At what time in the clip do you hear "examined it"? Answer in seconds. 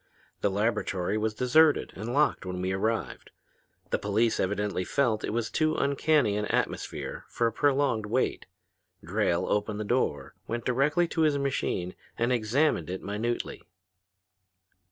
12.33-13.03